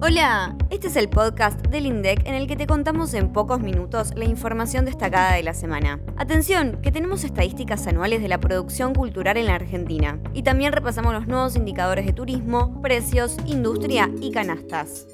Hola, 0.00 0.56
este 0.70 0.86
es 0.86 0.94
el 0.94 1.08
podcast 1.08 1.60
del 1.66 1.84
INDEC 1.84 2.24
en 2.24 2.34
el 2.34 2.46
que 2.46 2.54
te 2.54 2.68
contamos 2.68 3.14
en 3.14 3.32
pocos 3.32 3.58
minutos 3.58 4.12
la 4.14 4.26
información 4.26 4.84
destacada 4.84 5.34
de 5.34 5.42
la 5.42 5.54
semana. 5.54 5.98
Atención, 6.16 6.80
que 6.80 6.92
tenemos 6.92 7.24
estadísticas 7.24 7.84
anuales 7.88 8.22
de 8.22 8.28
la 8.28 8.38
producción 8.38 8.94
cultural 8.94 9.36
en 9.38 9.46
la 9.46 9.56
Argentina 9.56 10.20
y 10.34 10.44
también 10.44 10.72
repasamos 10.72 11.12
los 11.14 11.26
nuevos 11.26 11.56
indicadores 11.56 12.06
de 12.06 12.12
turismo, 12.12 12.80
precios, 12.80 13.38
industria 13.44 14.08
y 14.20 14.30
canastas. 14.30 15.08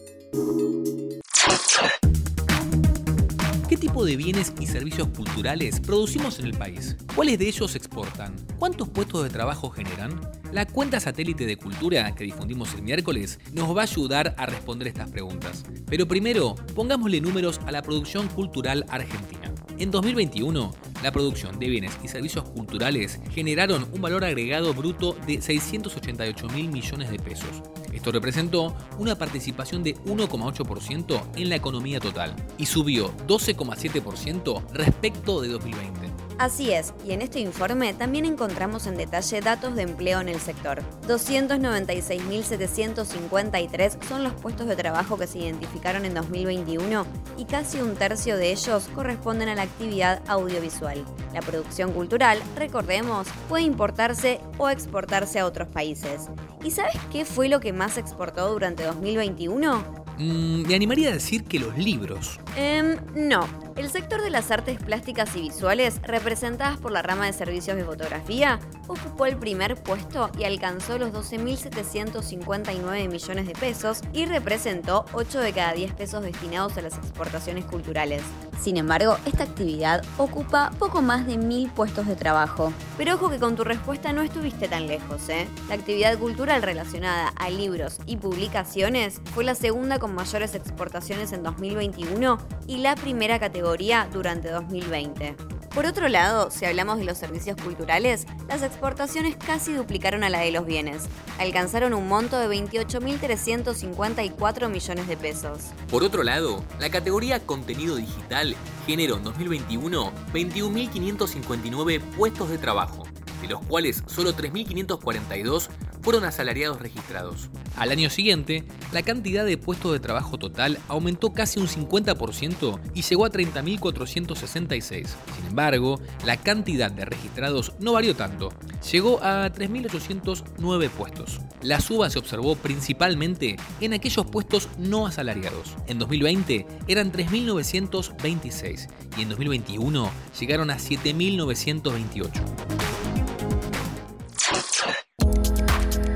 ¿Qué 3.66 3.78
tipo 3.78 4.04
de 4.04 4.16
bienes 4.16 4.52
y 4.60 4.66
servicios 4.66 5.08
culturales 5.08 5.80
producimos 5.80 6.38
en 6.40 6.44
el 6.44 6.58
país? 6.58 6.98
¿Cuáles 7.16 7.38
de 7.38 7.48
ellos 7.48 7.74
exportan? 7.74 8.36
¿Cuántos 8.58 8.90
puestos 8.90 9.22
de 9.22 9.30
trabajo 9.30 9.70
generan? 9.70 10.20
La 10.54 10.66
cuenta 10.66 11.00
satélite 11.00 11.46
de 11.46 11.56
cultura 11.56 12.14
que 12.14 12.22
difundimos 12.22 12.74
el 12.74 12.82
miércoles 12.82 13.40
nos 13.52 13.76
va 13.76 13.80
a 13.80 13.86
ayudar 13.86 14.36
a 14.38 14.46
responder 14.46 14.86
estas 14.86 15.10
preguntas. 15.10 15.64
Pero 15.86 16.06
primero, 16.06 16.54
pongámosle 16.76 17.20
números 17.20 17.60
a 17.66 17.72
la 17.72 17.82
producción 17.82 18.28
cultural 18.28 18.86
argentina. 18.88 19.52
En 19.78 19.90
2021, 19.90 20.72
la 21.02 21.10
producción 21.10 21.58
de 21.58 21.68
bienes 21.68 21.98
y 22.04 22.06
servicios 22.06 22.48
culturales 22.50 23.18
generaron 23.32 23.88
un 23.92 24.00
valor 24.00 24.24
agregado 24.24 24.72
bruto 24.74 25.16
de 25.26 25.42
688 25.42 26.46
mil 26.50 26.68
millones 26.68 27.10
de 27.10 27.18
pesos. 27.18 27.60
Esto 27.92 28.12
representó 28.12 28.76
una 28.96 29.18
participación 29.18 29.82
de 29.82 29.96
1,8% 30.04 31.20
en 31.34 31.48
la 31.48 31.56
economía 31.56 31.98
total 31.98 32.32
y 32.58 32.66
subió 32.66 33.12
12,7% 33.26 34.70
respecto 34.70 35.40
de 35.40 35.48
2020. 35.48 36.13
Así 36.38 36.72
es, 36.72 36.94
y 37.06 37.12
en 37.12 37.22
este 37.22 37.38
informe 37.38 37.94
también 37.94 38.24
encontramos 38.24 38.88
en 38.88 38.96
detalle 38.96 39.40
datos 39.40 39.76
de 39.76 39.82
empleo 39.82 40.20
en 40.20 40.28
el 40.28 40.40
sector. 40.40 40.82
296.753 41.06 44.04
son 44.08 44.24
los 44.24 44.32
puestos 44.34 44.66
de 44.66 44.74
trabajo 44.74 45.16
que 45.16 45.28
se 45.28 45.38
identificaron 45.38 46.04
en 46.04 46.14
2021 46.14 47.06
y 47.36 47.44
casi 47.44 47.80
un 47.80 47.94
tercio 47.94 48.36
de 48.36 48.50
ellos 48.50 48.90
corresponden 48.94 49.48
a 49.48 49.54
la 49.54 49.62
actividad 49.62 50.22
audiovisual. 50.26 51.04
La 51.32 51.40
producción 51.40 51.92
cultural, 51.92 52.42
recordemos, 52.56 53.28
puede 53.48 53.62
importarse 53.62 54.40
o 54.58 54.68
exportarse 54.68 55.38
a 55.38 55.46
otros 55.46 55.68
países. 55.68 56.30
¿Y 56.64 56.72
sabes 56.72 56.96
qué 57.12 57.24
fue 57.24 57.48
lo 57.48 57.60
que 57.60 57.72
más 57.72 57.96
exportó 57.96 58.50
durante 58.50 58.82
2021? 58.82 60.02
Mm, 60.18 60.66
me 60.66 60.74
animaría 60.74 61.10
a 61.10 61.12
decir 61.12 61.44
que 61.44 61.58
los 61.58 61.76
libros. 61.76 62.38
Em, 62.56 62.96
no. 63.14 63.46
El 63.76 63.90
sector 63.90 64.22
de 64.22 64.30
las 64.30 64.52
artes 64.52 64.78
plásticas 64.80 65.34
y 65.34 65.40
visuales, 65.40 66.00
representadas 66.02 66.78
por 66.78 66.92
la 66.92 67.02
rama 67.02 67.26
de 67.26 67.32
servicios 67.32 67.76
de 67.76 67.82
fotografía, 67.82 68.60
ocupó 68.86 69.26
el 69.26 69.36
primer 69.36 69.74
puesto 69.82 70.30
y 70.38 70.44
alcanzó 70.44 70.96
los 70.96 71.10
12.759 71.12 73.08
millones 73.10 73.48
de 73.48 73.52
pesos 73.54 74.02
y 74.12 74.26
representó 74.26 75.06
8 75.12 75.40
de 75.40 75.52
cada 75.52 75.72
10 75.72 75.92
pesos 75.94 76.22
destinados 76.22 76.76
a 76.76 76.82
las 76.82 76.96
exportaciones 76.96 77.64
culturales. 77.64 78.22
Sin 78.60 78.76
embargo, 78.76 79.16
esta 79.26 79.42
actividad 79.42 80.04
ocupa 80.18 80.70
poco 80.78 81.02
más 81.02 81.26
de 81.26 81.36
mil 81.36 81.68
puestos 81.68 82.06
de 82.06 82.14
trabajo. 82.14 82.72
Pero 82.96 83.14
ojo 83.14 83.28
que 83.28 83.40
con 83.40 83.56
tu 83.56 83.64
respuesta 83.64 84.12
no 84.12 84.22
estuviste 84.22 84.68
tan 84.68 84.86
lejos, 84.86 85.28
¿eh? 85.28 85.48
La 85.68 85.74
actividad 85.74 86.16
cultural 86.16 86.62
relacionada 86.62 87.32
a 87.36 87.50
libros 87.50 87.98
y 88.06 88.18
publicaciones 88.18 89.20
fue 89.34 89.42
la 89.42 89.56
segunda 89.56 89.98
con 89.98 90.14
mayores 90.14 90.54
exportaciones 90.54 91.32
en 91.32 91.42
2021 91.42 92.38
y 92.68 92.76
la 92.76 92.94
primera 92.94 93.40
categoría 93.40 93.63
durante 94.12 94.50
2020. 94.50 95.34
Por 95.74 95.86
otro 95.86 96.08
lado, 96.08 96.50
si 96.50 96.66
hablamos 96.66 96.98
de 96.98 97.04
los 97.04 97.16
servicios 97.18 97.56
culturales, 97.60 98.26
las 98.46 98.62
exportaciones 98.62 99.36
casi 99.36 99.72
duplicaron 99.72 100.22
a 100.22 100.28
la 100.28 100.38
de 100.40 100.52
los 100.52 100.66
bienes. 100.66 101.06
Alcanzaron 101.38 101.94
un 101.94 102.06
monto 102.06 102.38
de 102.38 102.48
28.354 102.48 104.68
millones 104.68 105.08
de 105.08 105.16
pesos. 105.16 105.70
Por 105.90 106.04
otro 106.04 106.22
lado, 106.22 106.62
la 106.78 106.90
categoría 106.90 107.44
contenido 107.44 107.96
digital 107.96 108.54
generó 108.86 109.16
en 109.16 109.24
2021 109.24 110.12
21.559 110.32 112.00
puestos 112.16 112.50
de 112.50 112.58
trabajo, 112.58 113.02
de 113.42 113.48
los 113.48 113.60
cuales 113.66 114.04
solo 114.06 114.32
3.542 114.32 115.70
fueron 116.04 116.24
asalariados 116.24 116.80
registrados. 116.80 117.48
Al 117.76 117.90
año 117.90 118.10
siguiente, 118.10 118.64
la 118.92 119.02
cantidad 119.02 119.44
de 119.44 119.56
puestos 119.56 119.92
de 119.92 120.00
trabajo 120.00 120.38
total 120.38 120.78
aumentó 120.86 121.32
casi 121.32 121.58
un 121.58 121.66
50% 121.66 122.78
y 122.94 123.02
llegó 123.02 123.24
a 123.24 123.30
30.466. 123.30 124.92
Sin 124.92 125.46
embargo, 125.48 125.98
la 126.24 126.36
cantidad 126.36 126.92
de 126.92 127.06
registrados 127.06 127.72
no 127.80 127.94
varió 127.94 128.14
tanto, 128.14 128.52
llegó 128.92 129.18
a 129.24 129.50
3.809 129.50 130.90
puestos. 130.90 131.40
La 131.62 131.80
suba 131.80 132.10
se 132.10 132.18
observó 132.18 132.54
principalmente 132.54 133.56
en 133.80 133.94
aquellos 133.94 134.26
puestos 134.26 134.68
no 134.78 135.06
asalariados. 135.06 135.74
En 135.86 135.98
2020 135.98 136.66
eran 136.86 137.10
3.926 137.10 138.88
y 139.16 139.22
en 139.22 139.30
2021 139.30 140.10
llegaron 140.38 140.70
a 140.70 140.76
7.928. 140.76 142.93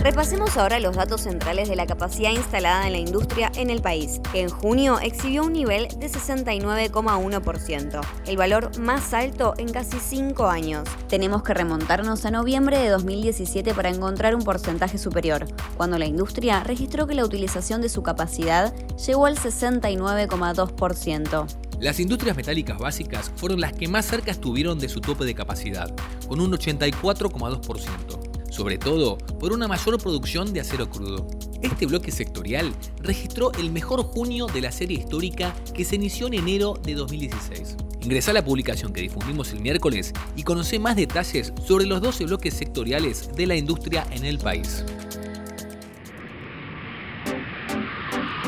Repasemos 0.08 0.56
ahora 0.56 0.80
los 0.80 0.96
datos 0.96 1.20
centrales 1.20 1.68
de 1.68 1.76
la 1.76 1.86
capacidad 1.86 2.30
instalada 2.30 2.86
en 2.86 2.94
la 2.94 2.98
industria 2.98 3.52
en 3.56 3.68
el 3.68 3.82
país, 3.82 4.22
que 4.32 4.40
en 4.40 4.48
junio 4.48 4.98
exhibió 5.00 5.44
un 5.44 5.52
nivel 5.52 5.86
de 5.98 6.08
69,1%, 6.08 8.00
el 8.24 8.36
valor 8.38 8.78
más 8.78 9.12
alto 9.12 9.52
en 9.58 9.70
casi 9.70 9.98
5 9.98 10.46
años. 10.46 10.88
Tenemos 11.08 11.42
que 11.42 11.52
remontarnos 11.52 12.24
a 12.24 12.30
noviembre 12.30 12.78
de 12.78 12.88
2017 12.88 13.74
para 13.74 13.90
encontrar 13.90 14.34
un 14.34 14.44
porcentaje 14.44 14.96
superior, 14.96 15.46
cuando 15.76 15.98
la 15.98 16.06
industria 16.06 16.64
registró 16.64 17.06
que 17.06 17.14
la 17.14 17.26
utilización 17.26 17.82
de 17.82 17.90
su 17.90 18.02
capacidad 18.02 18.74
llegó 18.96 19.26
al 19.26 19.36
69,2%. 19.36 21.46
Las 21.80 22.00
industrias 22.00 22.34
metálicas 22.34 22.78
básicas 22.78 23.30
fueron 23.36 23.60
las 23.60 23.74
que 23.74 23.88
más 23.88 24.06
cerca 24.06 24.30
estuvieron 24.30 24.78
de 24.78 24.88
su 24.88 25.02
tope 25.02 25.26
de 25.26 25.34
capacidad, 25.34 25.94
con 26.26 26.40
un 26.40 26.52
84,2% 26.52 28.17
sobre 28.58 28.76
todo 28.76 29.18
por 29.38 29.52
una 29.52 29.68
mayor 29.68 30.02
producción 30.02 30.52
de 30.52 30.58
acero 30.58 30.90
crudo. 30.90 31.28
Este 31.62 31.86
bloque 31.86 32.10
sectorial 32.10 32.74
registró 33.00 33.52
el 33.52 33.70
mejor 33.70 34.02
junio 34.02 34.46
de 34.46 34.60
la 34.60 34.72
serie 34.72 34.98
histórica 34.98 35.54
que 35.74 35.84
se 35.84 35.94
inició 35.94 36.26
en 36.26 36.34
enero 36.34 36.74
de 36.82 36.94
2016. 36.94 37.76
Ingresa 38.02 38.32
a 38.32 38.34
la 38.34 38.44
publicación 38.44 38.92
que 38.92 39.00
difundimos 39.00 39.52
el 39.52 39.60
miércoles 39.60 40.12
y 40.34 40.42
conoce 40.42 40.80
más 40.80 40.96
detalles 40.96 41.52
sobre 41.64 41.86
los 41.86 42.00
12 42.00 42.24
bloques 42.24 42.52
sectoriales 42.52 43.30
de 43.36 43.46
la 43.46 43.54
industria 43.54 44.04
en 44.10 44.24
el 44.24 44.38
país. 44.38 44.84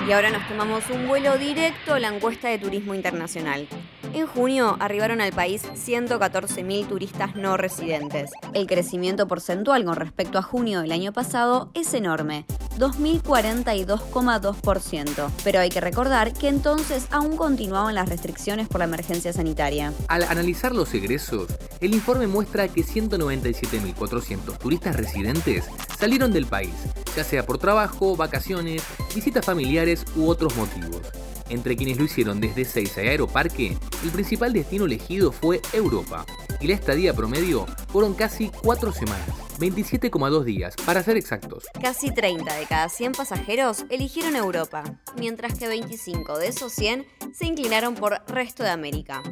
Y 0.08 0.10
ahora 0.10 0.30
nos 0.30 0.48
tomamos 0.48 0.82
un 0.90 1.06
vuelo 1.06 1.38
directo 1.38 1.94
a 1.94 2.00
la 2.00 2.08
encuesta 2.08 2.48
de 2.48 2.58
turismo 2.58 2.94
internacional. 2.94 3.68
En 4.12 4.26
junio 4.26 4.76
arribaron 4.80 5.20
al 5.20 5.32
país 5.32 5.62
114.000 5.62 6.88
turistas 6.88 7.36
no 7.36 7.56
residentes. 7.56 8.32
El 8.54 8.66
crecimiento 8.66 9.28
porcentual 9.28 9.84
con 9.84 9.94
respecto 9.94 10.38
a 10.38 10.42
junio 10.42 10.80
del 10.80 10.90
año 10.90 11.12
pasado 11.12 11.70
es 11.74 11.94
enorme, 11.94 12.44
2042,2%. 12.76 15.30
Pero 15.44 15.60
hay 15.60 15.68
que 15.68 15.80
recordar 15.80 16.32
que 16.32 16.48
entonces 16.48 17.06
aún 17.12 17.36
continuaban 17.36 17.94
las 17.94 18.08
restricciones 18.08 18.66
por 18.66 18.80
la 18.80 18.86
emergencia 18.86 19.32
sanitaria. 19.32 19.92
Al 20.08 20.24
analizar 20.24 20.74
los 20.74 20.92
egresos, 20.92 21.46
el 21.80 21.94
informe 21.94 22.26
muestra 22.26 22.66
que 22.66 22.82
197.400 22.82 24.58
turistas 24.58 24.96
residentes 24.96 25.66
salieron 25.98 26.32
del 26.32 26.46
país, 26.46 26.74
ya 27.14 27.22
sea 27.22 27.46
por 27.46 27.58
trabajo, 27.58 28.16
vacaciones, 28.16 28.82
visitas 29.14 29.46
familiares 29.46 30.04
u 30.16 30.28
otros 30.28 30.56
motivos. 30.56 31.02
Entre 31.50 31.76
quienes 31.76 31.98
lo 31.98 32.04
hicieron 32.04 32.40
desde 32.40 32.64
Seiza 32.64 33.02
y 33.02 33.08
Aeroparque, 33.08 33.76
el 34.02 34.10
principal 34.10 34.52
destino 34.52 34.84
elegido 34.86 35.32
fue 35.32 35.60
Europa, 35.72 36.24
y 36.60 36.68
la 36.68 36.74
estadía 36.74 37.14
promedio 37.14 37.66
fueron 37.88 38.14
casi 38.14 38.50
4 38.62 38.92
semanas, 38.92 39.28
27,2 39.58 40.44
días, 40.44 40.74
para 40.84 41.02
ser 41.02 41.16
exactos. 41.16 41.64
Casi 41.80 42.12
30 42.12 42.54
de 42.54 42.66
cada 42.66 42.88
100 42.88 43.12
pasajeros 43.12 43.84
eligieron 43.90 44.36
Europa, 44.36 44.84
mientras 45.18 45.58
que 45.58 45.68
25 45.68 46.38
de 46.38 46.48
esos 46.48 46.72
100 46.72 47.06
se 47.32 47.46
inclinaron 47.46 47.94
por 47.94 48.22
resto 48.26 48.62
de 48.62 48.70
América. 48.70 49.22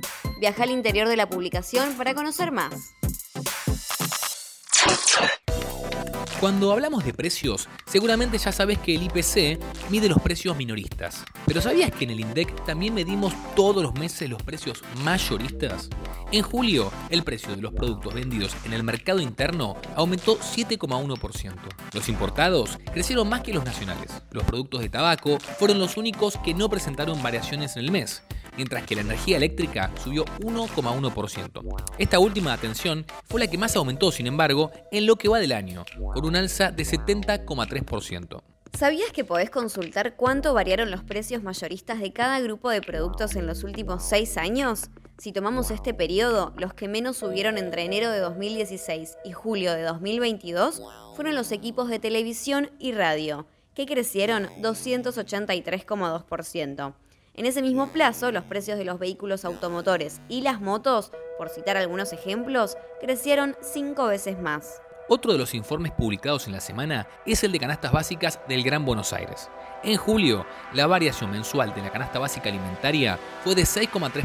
Viaja 0.40 0.62
al 0.64 0.70
interior 0.70 1.08
de 1.08 1.16
la 1.16 1.28
publicación 1.28 1.94
para 1.94 2.14
conocer 2.14 2.52
más. 2.52 2.74
Cuando 6.40 6.70
hablamos 6.70 7.04
de 7.04 7.12
precios, 7.12 7.68
seguramente 7.84 8.38
ya 8.38 8.52
sabes 8.52 8.78
que 8.78 8.94
el 8.94 9.02
IPC 9.02 9.58
mide 9.90 10.08
los 10.08 10.22
precios 10.22 10.56
minoristas. 10.56 11.24
Pero 11.44 11.60
¿sabías 11.60 11.90
que 11.90 12.04
en 12.04 12.10
el 12.10 12.20
INDEC 12.20 12.64
también 12.64 12.94
medimos 12.94 13.34
todos 13.56 13.82
los 13.82 13.94
meses 13.94 14.30
los 14.30 14.40
precios 14.44 14.84
mayoristas? 15.02 15.90
En 16.30 16.42
julio, 16.42 16.92
el 17.10 17.24
precio 17.24 17.56
de 17.56 17.60
los 17.62 17.72
productos 17.72 18.14
vendidos 18.14 18.54
en 18.64 18.72
el 18.72 18.84
mercado 18.84 19.20
interno 19.20 19.78
aumentó 19.96 20.38
7,1%. 20.38 21.54
Los 21.92 22.08
importados 22.08 22.78
crecieron 22.92 23.28
más 23.28 23.40
que 23.40 23.52
los 23.52 23.64
nacionales. 23.64 24.12
Los 24.30 24.44
productos 24.44 24.80
de 24.80 24.90
tabaco 24.90 25.40
fueron 25.40 25.80
los 25.80 25.96
únicos 25.96 26.38
que 26.44 26.54
no 26.54 26.68
presentaron 26.68 27.20
variaciones 27.20 27.76
en 27.76 27.84
el 27.84 27.90
mes, 27.90 28.22
mientras 28.58 28.84
que 28.84 28.94
la 28.96 29.00
energía 29.02 29.36
eléctrica 29.36 29.92
subió 30.02 30.24
1,1%. 30.40 31.62
Esta 31.96 32.18
última 32.18 32.52
atención 32.52 33.06
fue 33.24 33.38
la 33.40 33.46
que 33.46 33.56
más 33.56 33.76
aumentó, 33.76 34.10
sin 34.10 34.26
embargo, 34.26 34.72
en 34.90 35.06
lo 35.06 35.14
que 35.16 35.28
va 35.28 35.38
del 35.38 35.52
año, 35.52 35.84
por 36.12 36.26
un 36.26 36.34
alza 36.34 36.72
de 36.72 36.82
70,3%. 36.82 38.42
¿Sabías 38.76 39.12
que 39.12 39.24
podés 39.24 39.50
consultar 39.50 40.16
cuánto 40.16 40.54
variaron 40.54 40.90
los 40.90 41.04
precios 41.04 41.44
mayoristas 41.44 42.00
de 42.00 42.12
cada 42.12 42.40
grupo 42.40 42.68
de 42.68 42.82
productos 42.82 43.36
en 43.36 43.46
los 43.46 43.62
últimos 43.62 44.02
seis 44.02 44.36
años? 44.36 44.90
Si 45.18 45.30
tomamos 45.32 45.70
este 45.70 45.94
periodo, 45.94 46.52
los 46.58 46.74
que 46.74 46.88
menos 46.88 47.16
subieron 47.16 47.58
entre 47.58 47.84
enero 47.84 48.10
de 48.10 48.18
2016 48.18 49.18
y 49.24 49.30
julio 49.32 49.72
de 49.72 49.82
2022 49.82 50.82
fueron 51.14 51.36
los 51.36 51.52
equipos 51.52 51.88
de 51.88 52.00
televisión 52.00 52.72
y 52.80 52.90
radio, 52.92 53.46
que 53.74 53.86
crecieron 53.86 54.48
283,2%. 54.60 56.94
En 57.38 57.46
ese 57.46 57.62
mismo 57.62 57.86
plazo, 57.92 58.32
los 58.32 58.42
precios 58.42 58.78
de 58.78 58.84
los 58.84 58.98
vehículos 58.98 59.44
automotores 59.44 60.20
y 60.28 60.40
las 60.40 60.60
motos, 60.60 61.12
por 61.38 61.50
citar 61.50 61.76
algunos 61.76 62.12
ejemplos, 62.12 62.76
crecieron 63.00 63.54
cinco 63.60 64.08
veces 64.08 64.40
más. 64.40 64.82
Otro 65.08 65.30
de 65.30 65.38
los 65.38 65.54
informes 65.54 65.92
publicados 65.92 66.48
en 66.48 66.52
la 66.52 66.60
semana 66.60 67.06
es 67.24 67.44
el 67.44 67.52
de 67.52 67.60
canastas 67.60 67.92
básicas 67.92 68.40
del 68.48 68.64
Gran 68.64 68.84
Buenos 68.84 69.12
Aires. 69.12 69.50
En 69.84 69.96
julio, 69.96 70.46
la 70.74 70.88
variación 70.88 71.30
mensual 71.30 71.72
de 71.76 71.82
la 71.82 71.92
canasta 71.92 72.18
básica 72.18 72.48
alimentaria 72.48 73.20
fue 73.44 73.54
de 73.54 73.62
6,3%, 73.62 74.24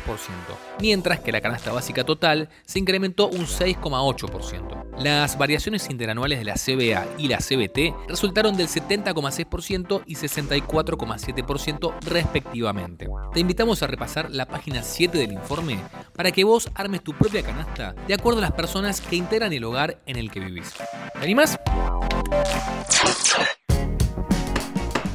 mientras 0.79 1.19
que 1.19 1.31
la 1.31 1.39
canasta 1.39 1.71
básica 1.71 2.03
total 2.03 2.49
se 2.65 2.79
incrementó 2.79 3.27
un 3.27 3.45
6,8%. 3.45 4.82
Las 4.97 5.37
variaciones 5.37 5.89
interanuales 5.89 6.39
de 6.39 6.45
la 6.45 6.53
CBA 6.53 7.05
y 7.17 7.27
la 7.27 7.37
CBT 7.37 8.07
resultaron 8.07 8.55
del 8.55 8.67
70,6% 8.67 10.03
y 10.05 10.15
64,7% 10.15 11.93
respectivamente. 12.01 13.07
Te 13.33 13.39
invitamos 13.39 13.81
a 13.81 13.87
repasar 13.87 14.29
la 14.29 14.45
página 14.45 14.83
7 14.83 15.17
del 15.17 15.33
informe 15.33 15.79
para 16.15 16.31
que 16.31 16.43
vos 16.43 16.69
armes 16.75 17.03
tu 17.03 17.13
propia 17.13 17.41
canasta 17.43 17.93
de 18.07 18.13
acuerdo 18.13 18.39
a 18.39 18.43
las 18.43 18.51
personas 18.51 19.01
que 19.01 19.15
integran 19.15 19.51
el 19.51 19.63
hogar 19.63 19.99
en 20.05 20.17
el 20.17 20.29
que 20.29 20.39
vivís. 20.39 20.73
¿Te 21.13 21.19
animas? 21.19 21.59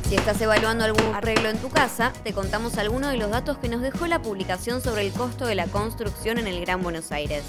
Si 0.08 0.16
estás 0.16 0.40
evaluando 0.40 0.84
algún 0.84 1.14
arreglo 1.14 1.50
en 1.50 1.58
tu 1.58 1.69
casa, 1.69 2.14
te 2.25 2.32
contamos 2.32 2.78
algunos 2.78 3.10
de 3.12 3.19
los 3.19 3.30
datos 3.30 3.58
que 3.58 3.69
nos 3.69 3.82
dejó 3.82 4.06
la 4.06 4.22
publicación 4.22 4.80
sobre 4.80 5.02
el 5.06 5.12
costo 5.12 5.44
de 5.44 5.54
la 5.54 5.66
construcción 5.66 6.38
en 6.38 6.46
el 6.46 6.62
Gran 6.62 6.82
Buenos 6.82 7.12
Aires. 7.12 7.44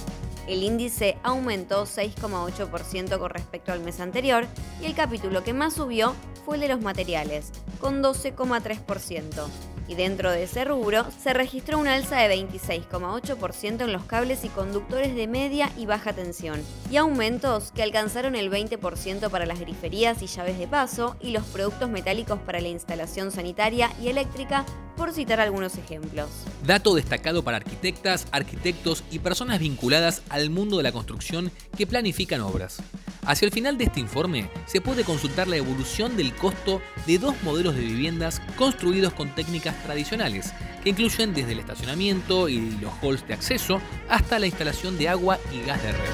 El 0.49 0.63
índice 0.63 1.15
aumentó 1.21 1.85
6,8% 1.85 3.19
con 3.19 3.29
respecto 3.29 3.71
al 3.71 3.81
mes 3.81 3.99
anterior 3.99 4.47
y 4.81 4.87
el 4.87 4.95
capítulo 4.95 5.43
que 5.43 5.53
más 5.53 5.75
subió 5.75 6.15
fue 6.43 6.55
el 6.55 6.61
de 6.61 6.69
los 6.69 6.81
materiales, 6.81 7.51
con 7.79 8.01
12,3% 8.01 9.45
y 9.89 9.95
dentro 9.95 10.31
de 10.31 10.43
ese 10.43 10.63
rubro 10.63 11.05
se 11.21 11.33
registró 11.33 11.79
un 11.79 11.87
alza 11.87 12.17
de 12.17 12.35
26,8% 12.35 13.81
en 13.81 13.91
los 13.91 14.03
cables 14.05 14.45
y 14.45 14.49
conductores 14.49 15.15
de 15.15 15.27
media 15.27 15.71
y 15.75 15.87
baja 15.87 16.13
tensión, 16.13 16.61
y 16.91 16.97
aumentos 16.97 17.71
que 17.71 17.81
alcanzaron 17.81 18.35
el 18.35 18.51
20% 18.51 19.29
para 19.29 19.47
las 19.47 19.59
griferías 19.59 20.21
y 20.21 20.27
llaves 20.27 20.59
de 20.59 20.67
paso 20.67 21.17
y 21.19 21.31
los 21.31 21.43
productos 21.45 21.89
metálicos 21.89 22.39
para 22.39 22.61
la 22.61 22.67
instalación 22.67 23.31
sanitaria 23.31 23.91
y 23.99 24.09
eléctrica, 24.09 24.63
por 24.95 25.13
citar 25.13 25.39
algunos 25.39 25.77
ejemplos. 25.77 26.29
Dato 26.65 26.93
destacado 26.93 27.41
para 27.41 27.57
arquitectas, 27.57 28.27
arquitectos 28.31 29.03
y 29.09 29.19
personas 29.19 29.59
vinculadas 29.59 30.21
al 30.27 30.49
mundo 30.49 30.75
de 30.75 30.83
la 30.83 30.91
construcción 30.91 31.51
que 31.77 31.87
planifican 31.87 32.41
obras. 32.41 32.83
Hacia 33.29 33.45
el 33.45 33.51
final 33.51 33.77
de 33.77 33.83
este 33.83 33.99
informe 33.99 34.49
se 34.65 34.81
puede 34.81 35.03
consultar 35.03 35.47
la 35.47 35.55
evolución 35.55 36.17
del 36.17 36.33
costo 36.33 36.81
de 37.05 37.19
dos 37.19 37.35
modelos 37.43 37.75
de 37.75 37.81
viviendas 37.81 38.41
construidos 38.55 39.13
con 39.13 39.35
técnicas 39.35 39.75
tradicionales, 39.83 40.51
que 40.83 40.89
incluyen 40.89 41.35
desde 41.35 41.51
el 41.51 41.59
estacionamiento 41.59 42.49
y 42.49 42.71
los 42.81 42.91
halls 43.03 43.27
de 43.27 43.35
acceso 43.35 43.81
hasta 44.09 44.39
la 44.39 44.47
instalación 44.47 44.97
de 44.97 45.09
agua 45.09 45.37
y 45.53 45.61
gas 45.61 45.79
de 45.83 45.91
red. 45.91 46.09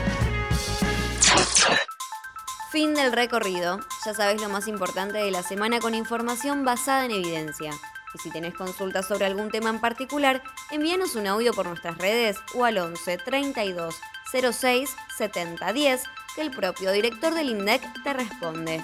Fin 2.74 2.94
del 2.94 3.14
recorrido. 3.14 3.80
Ya 4.06 4.14
sabes 4.14 4.42
lo 4.42 4.50
más 4.50 4.68
importante 4.68 5.18
de 5.18 5.32
la 5.32 5.42
semana 5.42 5.80
con 5.80 5.96
información 5.96 6.66
basada 6.66 7.06
en 7.06 7.12
evidencia. 7.12 7.72
Y 8.14 8.18
si 8.18 8.30
tenés 8.30 8.56
consultas 8.56 9.08
sobre 9.08 9.26
algún 9.26 9.52
tema 9.52 9.70
en 9.70 9.80
particular, 9.80 10.44
envíanos 10.70 11.16
un 11.16 11.28
audio 11.28 11.54
por 11.54 11.66
nuestras 11.68 11.98
redes 11.98 12.36
o 12.56 12.66
al 12.66 12.78
11 12.78 13.20
32 13.20 13.96
06 14.32 14.96
70 15.18 15.74
10 15.74 16.04
que 16.36 16.42
el 16.42 16.52
propio 16.52 16.92
director 16.92 17.34
del 17.34 17.50
INDEC 17.50 17.82
te 18.04 18.14
responde. 18.14 18.84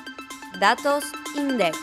Datos 0.59 1.03
INDEC. 1.35 1.75